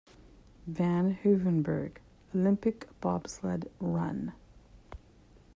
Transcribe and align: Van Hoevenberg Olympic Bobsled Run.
Van 0.65 1.19
Hoevenberg 1.21 2.01
Olympic 2.33 2.87
Bobsled 3.01 3.69
Run. 3.79 4.33